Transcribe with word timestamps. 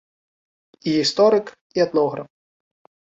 І 0.87 0.93
гісторык, 0.95 1.45
і 1.75 1.83
этнограф. 1.85 2.27